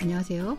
안녕하세요. 0.00 0.56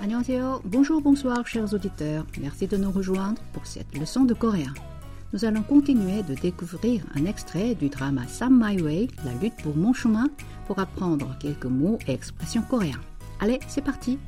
안녕하세요. 0.00 0.62
Bonjour, 0.64 1.00
bonsoir, 1.00 1.46
chers 1.46 1.74
auditeurs. 1.74 2.24
Merci 2.40 2.66
de 2.66 2.76
nous 2.76 2.90
rejoindre 2.90 3.40
pour 3.52 3.66
cette 3.66 3.96
leçon 3.96 4.24
de 4.24 4.34
coréen. 4.34 4.74
Nous 5.32 5.44
allons 5.44 5.62
continuer 5.62 6.22
de 6.22 6.34
découvrir 6.34 7.02
un 7.14 7.24
extrait 7.24 7.74
du 7.74 7.88
drama 7.88 8.26
Sam 8.26 8.60
My 8.62 8.80
Way, 8.82 9.08
La 9.24 9.32
lutte 9.40 9.62
pour 9.62 9.76
mon 9.76 9.92
chemin, 9.92 10.28
pour 10.66 10.78
apprendre 10.78 11.36
quelques 11.38 11.66
mots 11.66 11.98
et 12.06 12.12
expressions 12.12 12.62
coréens. 12.62 13.00
Allez, 13.40 13.60
c'est 13.68 13.82
parti! 13.82 14.18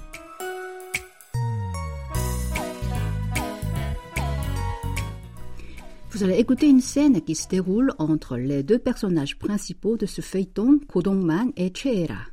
Vous 6.20 6.26
allez 6.26 6.40
écouter 6.40 6.68
une 6.68 6.82
scène 6.82 7.22
qui 7.22 7.34
se 7.34 7.48
déroule 7.48 7.94
entre 7.98 8.36
les 8.36 8.62
deux 8.62 8.78
personnages 8.78 9.40
principaux 9.40 9.96
de 9.96 10.06
ce 10.06 10.20
feuilleton, 10.20 10.82
Kodongman 10.86 11.54
et 11.56 11.72
Cheera. 11.74 12.26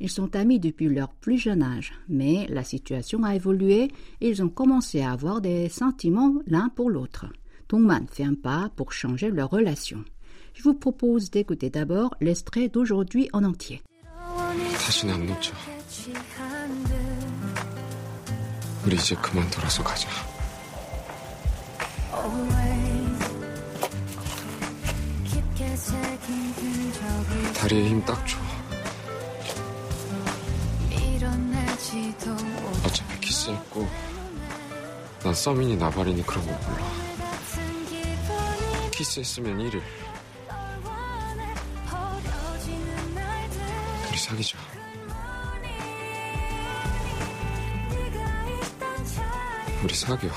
Ils 0.00 0.08
sont 0.08 0.34
amis 0.34 0.58
depuis 0.58 0.88
leur 0.88 1.12
plus 1.12 1.36
jeune 1.36 1.62
âge, 1.62 1.92
mais 2.08 2.46
la 2.48 2.64
situation 2.64 3.22
a 3.22 3.34
évolué 3.34 3.90
et 4.22 4.30
ils 4.30 4.42
ont 4.42 4.48
commencé 4.48 5.02
à 5.02 5.12
avoir 5.12 5.42
des 5.42 5.68
sentiments 5.68 6.36
l'un 6.46 6.70
pour 6.70 6.88
l'autre. 6.88 7.26
Dongman 7.68 8.06
fait 8.10 8.24
un 8.24 8.32
pas 8.32 8.70
pour 8.76 8.92
changer 8.92 9.30
leur 9.30 9.50
relation. 9.50 10.02
Je 10.54 10.62
vous 10.62 10.72
propose 10.72 11.30
d'écouter 11.30 11.68
d'abord 11.68 12.14
l'extrait 12.22 12.70
d'aujourd'hui 12.70 13.28
en 13.34 13.44
entier. 13.44 13.82
다리에 27.56 27.88
힘 27.88 28.04
딱 28.04 28.26
줘. 28.26 28.38
어차피 32.84 33.20
키스했고 33.20 33.88
난 35.22 35.34
서민이 35.34 35.76
나발이니 35.76 36.24
그런 36.26 36.46
거 36.46 36.52
몰라. 36.52 36.86
키스했으면 38.92 39.58
1일. 39.58 39.82
우리 44.08 44.18
사귀자. 44.18 44.58
우리 49.82 49.94
사겨. 49.94 50.28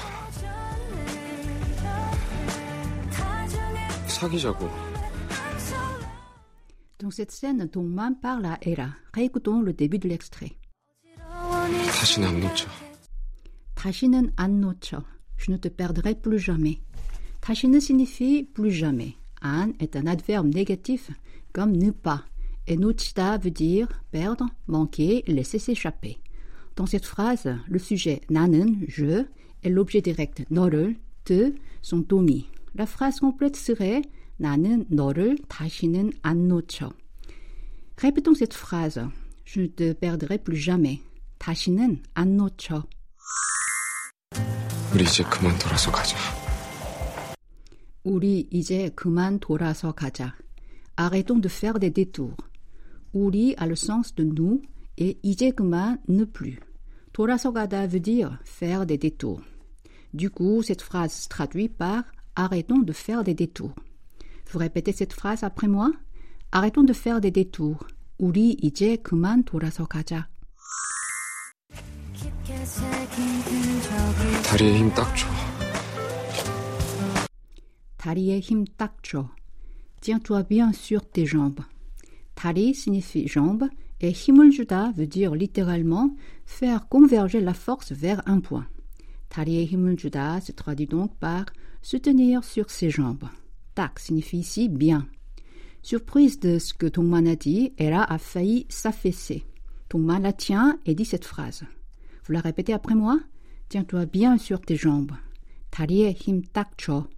사귀자고. 4.07 4.86
Dans 6.99 7.11
cette 7.11 7.31
scène, 7.31 7.69
Dongman 7.71 8.15
parle 8.19 8.47
à 8.47 8.57
Hera. 8.63 8.89
Réécoutons 9.13 9.61
le 9.61 9.71
début 9.71 9.99
de 9.99 10.09
l'extrait. 10.09 10.53
Je 15.37 15.51
ne 15.51 15.57
te 15.57 15.67
perdrai 15.67 16.15
plus 16.15 16.39
jamais. 16.39 16.79
Tashinen 17.41 17.79
signifie 17.79 18.43
plus 18.43 18.71
jamais. 18.71 19.13
An 19.43 19.73
est 19.79 19.95
un 19.95 20.07
adverbe 20.07 20.51
négatif 20.51 21.11
comme 21.53 21.73
ne 21.73 21.91
pas. 21.91 22.23
Et 22.65 22.77
Nuchita 22.77 23.37
veut 23.37 23.51
dire 23.51 23.87
perdre, 24.09 24.47
manquer, 24.65 25.23
laisser 25.27 25.59
s'échapper. 25.59 26.17
Dans 26.75 26.87
cette 26.87 27.05
phrase, 27.05 27.47
le 27.67 27.77
sujet 27.77 28.21
nanen, 28.31 28.83
je, 28.87 29.23
et 29.61 29.69
l'objet 29.69 30.01
direct 30.01 30.45
norel, 30.49 30.95
te, 31.25 31.53
sont 31.83 32.11
omis. 32.11 32.47
La 32.73 32.87
phrase 32.87 33.19
complète 33.19 33.55
serait 33.55 34.01
나는 34.36 34.84
너를 34.88 35.38
다시는 35.48 36.12
안 36.22 36.48
놓쳐. 36.48 36.92
Répétons 37.96 38.34
cette 38.34 38.54
phrase. 38.54 39.00
Je 39.44 39.60
ne 39.60 39.66
te 39.68 39.92
perdrai 39.92 40.38
plus 40.38 40.58
jamais. 40.58 41.00
다시는 41.38 42.02
안 42.14 42.36
놓쳐. 42.36 42.84
우리 44.94 45.04
이제 45.04 45.24
그만 45.24 45.58
돌아서 45.58 45.90
가자. 45.92 46.16
우리 48.04 48.48
이제 48.50 48.90
그만 48.94 49.38
돌아서 49.38 49.92
가자. 49.92 50.34
Arrêtons 50.96 51.40
de 51.40 51.48
faire 51.48 51.78
des 51.78 51.90
détours. 51.90 52.36
우리 53.12 53.54
a 53.58 53.66
le 53.66 53.74
sens 53.74 54.14
de 54.14 54.24
nous 54.24 54.62
et 54.98 55.18
이제 55.22 55.50
그만 55.50 55.98
ne 56.08 56.24
plus. 56.24 56.58
돌아서 57.12 57.52
가다 57.52 57.86
veut 57.88 58.00
dire 58.00 58.38
faire 58.44 58.86
des 58.86 58.98
détours. 58.98 59.40
Du 60.14 60.30
coup, 60.30 60.62
cette 60.62 60.82
phrase 60.82 61.12
se 61.12 61.28
traduit 61.28 61.68
par 61.68 62.04
arrêtons 62.36 62.80
de 62.80 62.92
faire 62.92 63.22
des 63.22 63.34
détours. 63.34 63.74
Vous 64.50 64.58
répétez 64.58 64.92
cette 64.92 65.12
phrase 65.12 65.42
après 65.44 65.68
moi? 65.68 65.90
Arrêtons 66.52 66.84
de 66.84 66.92
faire 66.92 67.20
des 67.20 67.30
détours. 67.30 67.86
우리 68.18 68.50
이제 68.62 68.96
그만 68.96 69.42
돌아서 69.44 69.86
가자. 69.86 70.28
다리에 74.44 74.80
힘 74.80 74.94
딱 74.94 75.16
줘. 75.16 75.26
다리에 77.96 78.40
힘 78.40 78.64
딱 78.76 79.02
줘. 79.02 79.30
Tiens-toi 80.00 80.42
bien 80.48 80.72
sur 80.72 81.00
tes 81.10 81.26
jambes. 81.26 81.64
다리 82.34 82.70
signifie 82.70 83.26
jambe 83.28 83.68
et 84.00 84.10
힘을 84.10 84.50
주다 84.50 84.92
veut 84.96 85.06
dire 85.06 85.34
littéralement 85.34 86.14
faire 86.44 86.88
converger 86.88 87.40
la 87.40 87.54
force 87.54 87.92
vers 87.92 88.20
un 88.26 88.40
point. 88.40 88.66
다리에 89.28 89.64
힘을 89.64 89.96
주다 89.96 90.36
se 90.40 90.52
traduit 90.52 90.86
donc 90.86 91.14
par 91.18 91.46
se 91.82 91.96
tenir 91.96 92.42
sur 92.44 92.70
ses 92.70 92.90
jambes. 92.90 93.28
Tak 93.76 93.98
signifie 93.98 94.38
ici 94.38 94.68
bien. 94.68 95.06
Surprise 95.82 96.38
de 96.38 96.58
ce 96.58 96.74
que 96.74 96.86
Tongman 96.86 97.26
a 97.26 97.36
dit, 97.36 97.72
Era 97.78 98.04
a 98.04 98.18
failli 98.18 98.66
s'affaisser. 98.68 99.44
Tongman 99.88 100.22
la 100.22 100.32
tient 100.32 100.78
et 100.86 100.94
dit 100.94 101.04
cette 101.04 101.24
phrase. 101.24 101.64
Vous 102.24 102.32
la 102.32 102.40
répétez 102.40 102.72
après 102.72 102.94
moi? 102.94 103.18
Tiens-toi 103.68 104.06
bien 104.06 104.38
sur 104.38 104.60
tes 104.60 104.76
jambes. 104.76 105.12
다리에 105.70 106.12
힘 106.12 106.42
딱 106.52 106.76
줘. 106.76 107.08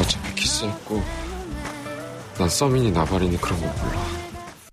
어차피 0.00 0.34
키스했고 0.34 1.02
난 2.38 2.48
서민이 2.48 2.90
나발이니 2.90 3.36
그런 3.40 3.60
거 3.60 3.66
몰라. 3.66 4.00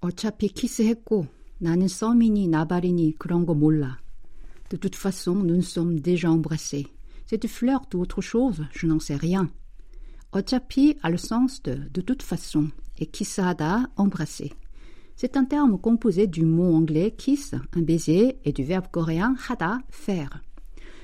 어차피 0.02 0.48
키스했고 0.48 1.28
나는 1.60 1.88
서민이 1.88 2.48
나발이니 2.48 3.16
그런 3.20 3.46
거 3.46 3.54
몰라. 3.54 4.00
De 4.70 4.78
toute 4.78 4.96
façon, 4.96 5.44
nous 5.44 5.58
nous 5.58 5.62
sommes 5.62 6.00
déjà 6.02 6.32
embrassés. 6.32 6.88
Cette 7.29 7.47
fleur 7.47 7.83
ou 7.93 7.99
autre 7.99 8.23
chose, 8.23 8.65
je 8.73 8.87
n'en 8.87 9.01
sais 9.01 9.17
rien. 9.17 9.51
Ochapi 10.33 10.97
a 11.03 11.11
le 11.11 11.19
sens 11.19 11.63
de 11.63 11.79
de 11.93 12.01
toute 12.01 12.23
façon 12.23 12.69
et 12.99 13.05
kisada 13.05 13.83
embrasser. 13.97 14.55
C'est 15.15 15.37
un 15.37 15.45
terme 15.45 15.79
composé 15.79 16.27
du 16.27 16.47
mot 16.47 16.75
anglais 16.75 17.11
kiss, 17.11 17.55
un 17.77 17.83
baiser, 17.83 18.39
et 18.47 18.53
du 18.53 18.65
verbe 18.65 18.87
coréen 18.91 19.35
hada, 19.47 19.79
faire. 19.91 20.41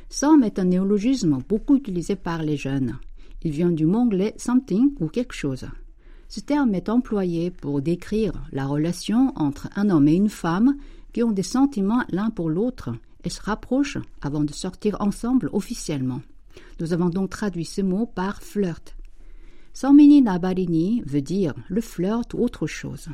Some 0.08 0.44
est 0.44 0.58
un 0.58 0.64
néologisme 0.64 1.40
beaucoup 1.46 1.76
utilisé 1.76 2.16
par 2.16 2.42
les 2.42 2.56
jeunes. 2.56 2.96
Il 3.42 3.50
vient 3.50 3.70
du 3.70 3.84
mot 3.84 3.98
anglais 3.98 4.32
something 4.38 4.94
ou 5.00 5.08
quelque 5.08 5.34
chose. 5.34 5.66
Ce 6.28 6.40
terme 6.40 6.74
est 6.74 6.88
employé 6.88 7.50
pour 7.50 7.82
décrire 7.82 8.32
la 8.50 8.64
relation 8.66 9.34
entre 9.36 9.68
un 9.76 9.90
homme 9.90 10.08
et 10.08 10.14
une 10.14 10.30
femme 10.30 10.74
qui 11.12 11.22
ont 11.22 11.32
des 11.32 11.42
sentiments 11.42 12.04
l'un 12.08 12.30
pour 12.30 12.48
l'autre 12.48 12.94
et 13.24 13.30
se 13.30 13.40
rapprochent 13.40 13.98
avant 14.22 14.44
de 14.44 14.52
sortir 14.52 14.96
ensemble 15.00 15.50
officiellement. 15.52 16.20
Nous 16.80 16.92
avons 16.92 17.08
donc 17.08 17.30
traduit 17.30 17.64
ce 17.64 17.80
mot 17.80 18.06
par 18.06 18.42
flirt. 18.42 18.94
Samini 19.72 20.22
Nabarini 20.22 21.02
veut 21.06 21.22
dire 21.22 21.54
le 21.68 21.80
flirt 21.80 22.32
ou 22.34 22.38
autre 22.38 22.66
chose. 22.66 23.08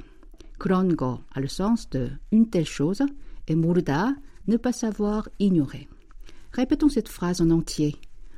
Krongo 0.58 1.20
a 1.32 1.40
le 1.40 1.48
sens 1.48 1.88
de 1.88 2.10
une 2.32 2.50
telle 2.50 2.66
chose 2.66 3.02
et 3.48 3.56
Murda 3.56 4.14
ne 4.46 4.56
pas 4.56 4.72
savoir 4.72 5.28
ignorer. 5.38 5.88
Répétons 6.52 6.88
cette 6.88 7.08
phrase 7.08 7.40
en 7.40 7.50
entier. 7.50 7.96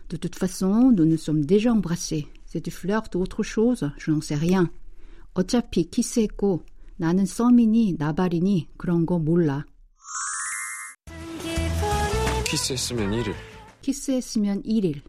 De 0.08 0.17
toute 0.17 0.37
façon, 0.37 0.93
nous 0.93 1.05
nous 1.05 1.17
sommes 1.17 1.44
déjà 1.44 1.73
embrassés. 1.73 2.29
C'est 2.47 2.64
du 2.64 2.70
flirt 2.70 3.14
ou 3.14 3.20
autre 3.20 3.43
chose, 3.43 3.91
je 3.97 4.11
n'en 4.11 4.20
sais 4.20 4.35
rien. 4.35 4.70
Kiseko, 5.35 6.62
nanen 6.99 7.26
somini 7.26 7.97
nabarini 7.99 8.69
krongo 8.79 9.19
mulla. 9.19 9.64
키스했으면 12.51 13.12
1일. 13.12 13.34
키스했으면 13.81 14.63
1일. 14.63 15.01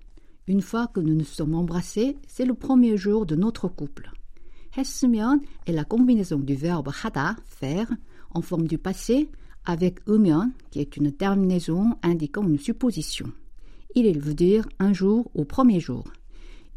Une 0.46 0.60
fois 0.60 0.86
que 0.86 1.00
nous 1.00 1.14
nous 1.14 1.24
sommes 1.24 1.54
embrassés, 1.54 2.16
c'est 2.26 2.44
le 2.44 2.54
premier 2.54 2.96
jour 2.96 3.26
de 3.26 3.36
notre 3.36 3.68
couple. 3.68 4.10
했으면 4.76 5.40
est 5.66 5.72
la 5.72 5.84
combinaison 5.84 6.38
du 6.38 6.54
verbe 6.54 6.88
하다, 6.88 7.36
faire, 7.44 7.88
en 8.30 8.40
forme 8.40 8.66
du 8.66 8.78
passé, 8.78 9.28
avec 9.64 10.00
으면, 10.08 10.52
qui 10.70 10.80
est 10.80 10.96
une 10.96 11.12
terminaison 11.12 11.96
indiquant 12.02 12.46
une 12.46 12.58
supposition. 12.58 13.32
Il 13.94 14.18
veut 14.18 14.34
dire 14.34 14.66
un 14.78 14.92
jour 14.92 15.30
au 15.34 15.44
premier 15.44 15.80
jour. 15.80 16.04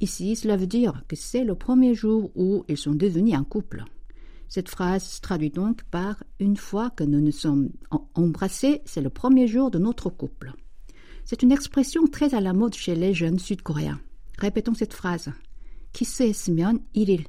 Ici, 0.01 0.36
cela 0.36 0.57
veut 0.57 0.68
dire 0.68 1.03
que 1.07 1.15
c'est 1.15 1.44
le 1.44 1.56
premier 1.56 1.94
jour 1.94 2.31
où 2.36 2.65
ils 2.68 2.77
sont 2.77 2.94
devenus 2.94 3.36
un 3.36 3.44
couple. 3.44 3.86
Cette 4.48 4.69
phrase 4.69 5.03
se 5.03 5.21
traduit 5.21 5.50
donc 5.50 5.83
par 5.83 6.24
une 6.39 6.57
fois 6.57 6.89
que 6.89 7.03
nous 7.03 7.21
nous 7.21 7.31
sommes 7.31 7.69
embrassés, 8.15 8.81
c'est 8.86 9.01
le 9.01 9.09
premier 9.09 9.48
jour 9.48 9.71
de 9.71 9.80
notre 9.80 10.09
couple. 10.09 10.53
C'est 11.24 11.44
une 11.44 11.51
expression 11.51 12.07
très 12.07 12.36
à 12.36 12.42
la 12.42 12.53
mode 12.53 12.74
chez 12.74 12.95
les 12.95 13.13
jeunes 13.13 13.39
sud-coréens. 13.39 14.01
Répétons 14.38 14.74
cette 14.74 14.94
phrase. 14.94 15.31
키스했으면 15.94 16.86
1일. 16.95 17.25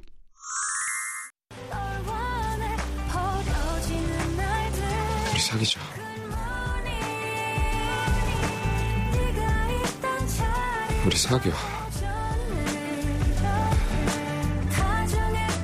우리 5.31 5.39
사귀자. 5.39 5.79
우리 11.05 11.17
사겨. 11.17 11.51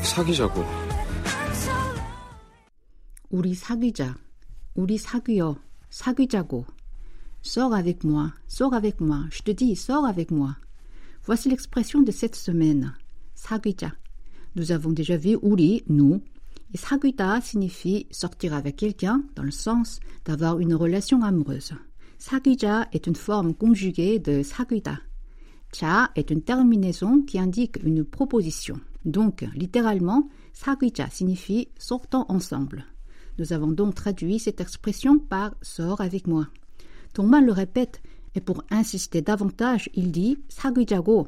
사귀자고. 0.04 0.83
우리 3.34 3.54
사귀자. 3.54 4.16
우리 4.76 4.98
사귀어. 4.98 5.58
사귀자고. 5.90 6.66
Sors 7.42 7.74
avec 7.74 8.04
moi. 8.04 8.34
Sors 8.48 8.74
avec 8.74 9.02
moi. 9.02 9.28
Je 9.32 9.42
te 9.44 9.52
dis, 9.52 9.76
sors 9.76 10.06
avec 10.06 10.32
moi. 10.32 10.58
Voici 11.26 11.50
l'expression 11.50 12.02
de 12.02 12.12
cette 12.12 12.36
semaine. 12.36 12.94
사귀자. 13.36 13.94
Nous 14.56 14.72
avons 14.72 14.92
déjà 14.92 15.16
vu 15.16 15.36
우리, 15.42 15.84
nous. 15.88 16.22
Et 16.74 16.78
사귀다 16.78 17.42
signifie 17.42 18.06
sortir 18.12 18.54
avec 18.54 18.76
quelqu'un 18.76 19.24
dans 19.36 19.44
le 19.44 19.52
sens 19.52 20.00
d'avoir 20.26 20.60
une 20.60 20.76
relation 20.76 21.24
amoureuse. 21.24 21.74
사귀자 22.20 22.88
est 22.92 23.08
une 23.08 23.16
forme 23.16 23.56
conjuguée 23.56 24.20
de 24.20 24.44
사귀다. 24.44 25.02
자 25.72 26.12
est 26.16 26.30
une 26.30 26.42
terminaison 26.42 27.22
qui 27.24 27.40
indique 27.40 27.78
une 27.84 28.04
proposition. 28.04 28.80
Donc, 29.06 29.46
littéralement, 29.56 30.30
사귀자 30.54 31.10
signifie 31.10 31.70
sortons 31.80 32.26
ensemble. 32.30 32.86
Nous 33.38 33.54
avons 33.54 33.72
donc 33.72 33.96
traduit 33.96 34.40
cette 34.40 34.62
expression 34.62 35.20
par 35.20 35.56
sors 35.62 36.02
avec 36.02 36.28
moi. 36.28 36.48
Thomas 37.14 37.42
le 37.42 37.52
répète 37.52 38.02
et 38.36 38.42
pour 38.42 38.64
insister 38.70 39.22
davantage, 39.22 39.90
il 39.94 40.12
dit 40.12 40.38
사귀자고 40.50 41.28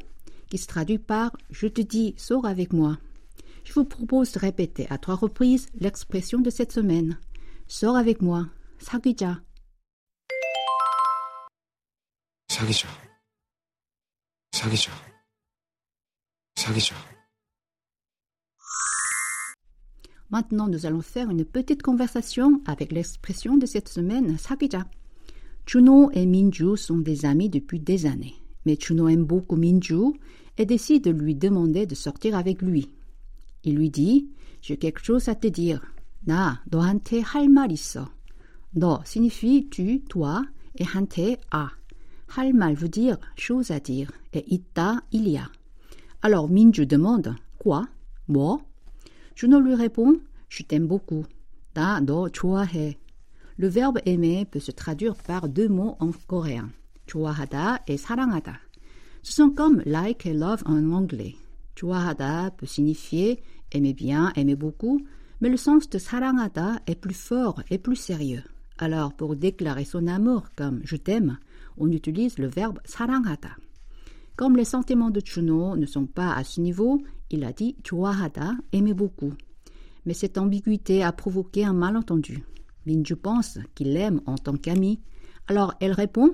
qui 0.50 0.58
se 0.58 0.68
traduit 0.68 1.00
par 1.00 1.32
je 1.50 1.68
te 1.68 1.82
dis 1.82 2.14
sors 2.18 2.46
avec 2.46 2.74
moi. 2.74 2.98
Je 3.64 3.74
vous 3.74 3.86
propose 3.86 4.32
de 4.34 4.40
répéter 4.40 4.88
à 4.90 4.98
trois 4.98 5.16
reprises 5.16 5.70
l'expression 5.80 6.40
de 6.40 6.50
cette 6.50 6.72
semaine. 6.72 7.18
Sors 7.68 7.96
avec 7.96 8.22
moi. 8.22 8.50
사귀자. 8.80 9.44
사귀자. 12.50 12.88
사귀자. 14.52 14.92
사귀자. 16.56 17.15
Maintenant, 20.30 20.68
nous 20.68 20.86
allons 20.86 21.02
faire 21.02 21.30
une 21.30 21.46
petite 21.46 21.82
conversation 21.82 22.62
avec 22.66 22.92
l'expression 22.92 23.58
de 23.58 23.66
cette 23.66 23.90
semaine, 23.90 24.38
사귀자. 24.38 24.86
Chuno 25.66 26.10
et 26.14 26.26
Minju 26.26 26.76
sont 26.78 26.98
des 26.98 27.26
amis 27.26 27.50
depuis 27.50 27.80
des 27.80 28.06
années. 28.06 28.36
Mais 28.66 28.78
Chuno 28.78 29.08
aime 29.08 29.26
beaucoup 29.26 29.56
Minju 29.56 30.14
et 30.58 30.66
décide 30.66 31.04
de 31.04 31.12
lui 31.12 31.36
demander 31.36 31.86
de 31.86 31.96
sortir 31.96 32.36
avec 32.36 32.62
lui. 32.62 32.90
Il 33.64 33.76
lui 33.76 33.90
dit 33.90 34.30
J'ai 34.62 34.78
quelque 34.78 35.04
chose 35.04 35.28
à 35.30 35.36
te 35.36 35.48
dire. 35.48 35.82
나 36.28 36.62
너한테 36.70 37.24
할 37.24 37.50
말 37.50 37.72
있어. 37.72 38.08
너 38.74 39.02
signifie 39.06 39.68
tu, 39.70 40.02
toi, 40.08 40.44
et 40.78 40.86
한테 40.86 41.38
à. 41.52 41.72
할 42.28 42.54
말 42.54 42.76
veut 42.76 42.90
dire 42.90 43.18
chose 43.36 43.72
à 43.72 43.80
dire, 43.80 44.12
et 44.34 44.46
있다, 44.48 45.02
il 45.12 45.28
y 45.28 45.38
a. 45.38 45.50
Alors 46.22 46.48
Minju 46.48 46.86
demande 46.86 47.36
Quoi 47.58 47.88
Moi 48.28 48.62
Juno 49.36 49.60
lui 49.60 49.76
répond 49.76 50.20
Je 50.50 50.64
t'aime 50.64 50.88
beaucoup. 50.88 51.26
나 51.74 52.02
너 52.02 52.30
좋아해. 52.30 52.98
Le 53.58 53.68
verbe 53.68 54.00
aimer 54.06 54.46
peut 54.46 54.60
se 54.60 54.72
traduire 54.72 55.16
par 55.16 55.48
deux 55.48 55.70
mots 55.70 55.96
en 56.00 56.12
coréen, 56.28 56.72
좋아하다 57.08 57.84
et 57.88 57.98
사랑하다. 57.98 58.60
Ce 59.24 59.34
sont 59.34 59.52
comme 59.52 59.82
like 59.86 60.26
et 60.26 60.34
love 60.34 60.64
en 60.66 60.92
anglais. 60.92 61.36
좋아하다 61.76 62.58
peut 62.58 62.66
signifier 62.66 63.42
aimer 63.72 63.94
bien, 63.94 64.34
aimer 64.36 64.56
beaucoup, 64.56 65.00
mais 65.40 65.50
le 65.50 65.58
sens 65.58 65.90
de 65.90 66.00
사랑하다 66.00 66.82
est 66.88 66.96
plus 66.96 67.14
fort 67.14 67.62
et 67.70 67.78
plus 67.78 67.96
sérieux. 67.96 68.44
Alors, 68.78 69.14
pour 69.14 69.36
déclarer 69.36 69.86
son 69.86 70.08
amour 70.08 70.50
comme 70.56 70.82
je 70.84 70.96
t'aime, 70.96 71.38
on 71.78 71.92
utilise 71.92 72.40
le 72.40 72.48
verbe 72.48 72.80
사랑하다. 72.84 73.58
Comme 74.36 74.58
les 74.58 74.66
sentiments 74.66 75.12
de 75.12 75.22
Chuno 75.24 75.76
ne 75.78 75.86
sont 75.86 76.08
pas 76.08 76.34
à 76.34 76.44
ce 76.44 76.60
niveau, 76.60 77.02
il 77.30 77.44
a 77.44 77.54
dit 77.54 77.76
좋아하다, 77.84 78.60
aimer 78.74 78.94
beaucoup. 78.94 79.34
Mais 80.06 80.14
cette 80.14 80.38
ambiguïté 80.38 81.04
a 81.04 81.12
provoqué 81.12 81.64
un 81.64 81.74
malentendu. 81.74 82.44
Minju 82.86 83.16
pense 83.16 83.60
qu'il 83.76 83.94
l'aime 83.94 84.22
en 84.26 84.36
tant 84.36 84.58
qu'ami. 84.58 85.00
Alors 85.48 85.74
elle 85.80 85.94
répond 85.94 86.34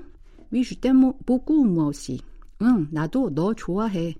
Oui, 0.52 0.64
je 0.64 0.74
t'aime 0.74 1.12
beaucoup 1.26 1.64
moi 1.64 1.86
aussi. 1.86 2.22
응, 2.60 2.88
나도 2.90 3.30
너 3.30 3.54
좋아해. 3.54 4.16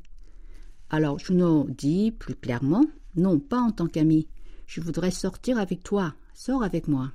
Alors 0.90 1.18
Juno 1.18 1.66
dit 1.68 2.12
plus 2.12 2.34
clairement 2.34 2.84
Non, 3.16 3.38
pas 3.38 3.60
en 3.60 3.72
tant 3.72 3.86
qu'ami. 3.86 4.28
Je 4.66 4.80
voudrais 4.80 5.10
sortir 5.10 5.58
avec 5.58 5.82
toi. 5.82 6.14
Sors 6.34 6.62
avec 6.62 6.88
moi. 6.88 7.12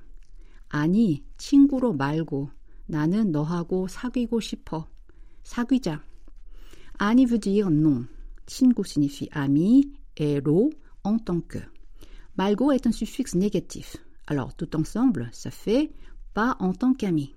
아니, 0.69 1.23
친구로 1.37 1.93
말고. 1.93 2.49
나는 2.87 3.31
너하고 3.31 3.87
사귀고 3.87 4.39
싶어. 4.39 4.87
사귀자. 5.43 6.01
아니 6.97 7.25
veut 7.25 7.39
dire 7.39 7.69
non. 7.69 8.07
친구 8.47 8.83
signifie 8.83 9.29
ami 9.31 9.91
et 10.17 10.39
로 10.39 10.71
en 11.03 11.17
tant 11.19 11.41
que. 11.41 11.59
말고 12.37 12.71
est 12.71 12.87
un 12.87 12.91
suffixe 12.91 13.35
négatif. 13.35 13.97
Alors 14.27 14.53
tout 14.55 14.75
ensemble, 14.75 15.29
ça 15.31 15.51
fait 15.51 15.91
pas 16.33 16.55
en 16.59 16.73
tant 16.73 16.93
qu'ami. 16.93 17.33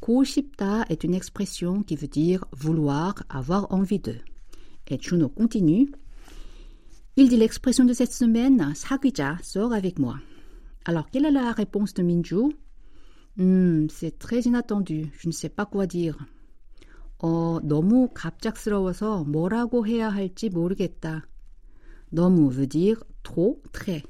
고싶다 0.00 0.86
est 0.88 1.04
une 1.04 1.14
expression 1.14 1.82
qui 1.82 1.96
veut 1.96 2.08
dire 2.08 2.44
vouloir, 2.52 3.14
avoir 3.28 3.72
envie 3.72 3.98
de. 3.98 4.16
Et 4.88 4.98
Juno 5.00 5.28
continue. 5.28 5.90
Il 7.16 7.28
dit 7.28 7.36
l'expression 7.36 7.84
de 7.84 7.92
cette 7.92 8.12
semaine, 8.12 8.72
사귀자, 8.74 9.36
sors 9.42 9.72
avec 9.72 9.98
moi. 9.98 10.16
Alors, 10.86 11.10
quelle 11.10 11.26
est 11.26 11.30
la 11.30 11.52
réponse 11.52 11.92
de 11.94 12.02
Minju 12.02 12.54
Hmm, 13.36 13.86
c'est 13.88 14.18
très 14.18 14.40
inattendu. 14.40 15.06
Je 15.18 15.28
ne 15.28 15.32
sais 15.32 15.48
pas 15.48 15.66
quoi 15.66 15.86
dire. 15.86 16.18
어, 17.18 17.58
너무 17.62 18.08
갑작스러워서 18.14 19.24
뭐라고 19.24 19.86
해야 19.86 20.08
할지 20.08 20.48
모르겠다. 20.48 21.26
너무 22.10 22.50
veut 22.50 22.68
dire 22.68 23.00
trop, 23.22 23.62
très. 23.72 24.02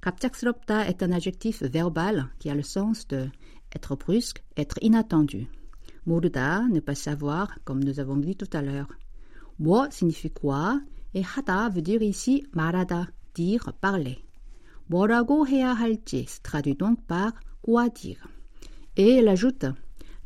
갑작스럽다 0.00 0.86
est 0.86 1.02
un 1.02 1.12
adjectif 1.12 1.62
verbal 1.62 2.28
qui 2.38 2.50
a 2.50 2.54
le 2.54 2.62
sens 2.62 3.06
de 3.06 3.30
être 3.74 3.96
brusque, 3.96 4.42
être 4.56 4.78
inattendu. 4.82 5.46
모르다, 6.04 6.68
ne 6.68 6.80
pas 6.80 6.94
savoir, 6.94 7.48
comme 7.64 7.82
nous 7.82 7.98
avons 7.98 8.16
dit 8.16 8.36
tout 8.36 8.50
à 8.52 8.62
l'heure. 8.62 8.88
뭐 9.58 9.88
signifie 9.90 10.30
quoi 10.30 10.80
et 11.14 11.22
하다 11.22 11.70
veut 11.70 11.82
dire 11.82 12.02
ici 12.02 12.44
말하다, 12.52 13.12
dire, 13.34 13.72
parler. 13.80 14.18
뭐라고 14.86 15.46
해야 15.46 15.72
할지 15.72 16.26
se 16.26 16.40
traduit 16.42 16.76
donc 16.76 16.98
par 17.06 17.32
quoi 17.62 17.88
dire. 17.88 18.28
Et 18.96 19.16
elle 19.16 19.28
ajoute 19.28 19.66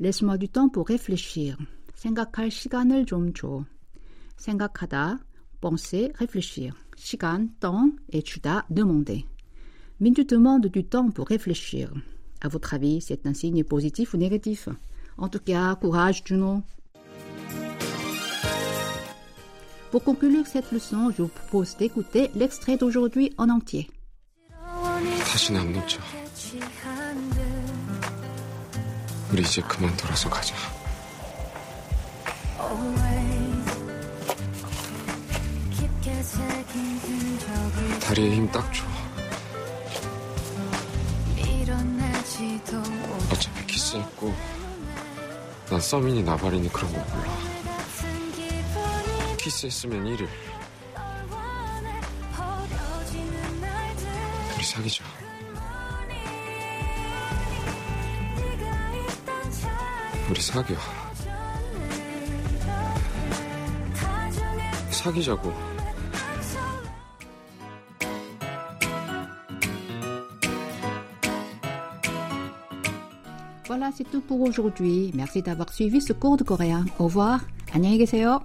Laisse-moi 0.00 0.38
du 0.38 0.48
temps 0.48 0.68
pour 0.68 0.86
réfléchir. 0.86 1.58
생각할 2.02 2.50
시간을 2.50 3.06
좀 3.06 3.32
줘. 3.32 3.64
생각하다, 4.36 5.18
penser, 5.60 6.12
réfléchir. 6.18 6.72
시간, 6.96 7.54
temps 7.60 7.96
et 8.12 8.22
주다, 8.22 8.66
demander. 8.68 9.24
Mintu 10.00 10.24
demande 10.24 10.70
du 10.70 10.84
temps 10.88 11.10
pour 11.12 11.28
réfléchir. 11.28 11.92
À 12.40 12.48
votre 12.48 12.74
avis, 12.74 13.00
c'est 13.00 13.26
un 13.26 13.34
signe 13.34 13.64
positif 13.64 14.14
ou 14.14 14.16
négatif 14.16 14.68
En 15.16 15.28
tout 15.28 15.40
cas, 15.40 15.74
courage, 15.74 16.22
Juno. 16.24 16.62
Pour 19.90 20.04
conclure 20.04 20.46
cette 20.46 20.70
leçon, 20.70 21.10
je 21.10 21.22
vous 21.22 21.28
propose 21.28 21.76
d'écouter 21.76 22.30
l'extrait 22.36 22.76
d'aujourd'hui 22.76 23.32
en 23.38 23.48
entier. 23.48 23.88
다시는 25.28 25.60
안 25.60 25.72
놓쳐. 25.72 26.00
우리 29.30 29.42
이제 29.42 29.60
그만 29.62 29.94
돌아서 29.96 30.28
가자. 30.28 30.54
다리에 38.01 38.35
힘 38.35 38.51
딱 38.51 38.71
줘. 38.73 38.83
어차피 43.31 43.65
키스했고 43.67 44.33
난 45.69 45.79
서민이 45.81 46.21
나발이니 46.23 46.71
그런 46.71 46.91
거 46.93 46.99
몰라. 46.99 47.37
키스했으면 49.37 50.03
1일. 50.05 50.27
우리 54.55 54.63
사귀자. 54.63 55.03
우리 60.29 60.41
사겨. 60.41 61.02
사귀자고. 65.02 65.52
Voilà, 73.66 73.90
c'est 73.94 74.04
tout 74.04 74.22
pour 74.22 74.40
aujourd'hui. 74.40 75.12
Merci 75.14 75.42
d'avoir 75.42 75.70
suivi 75.72 76.00
ce 76.00 76.14
cours 76.14 76.38
de 76.38 76.44
coréen. 76.44 76.86
Au 76.98 77.04
revoir. 77.04 77.40
안녕히 77.74 77.98
계세요. 77.98 78.40